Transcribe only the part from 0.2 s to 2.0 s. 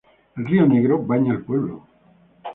El río Negro baña el pueblo.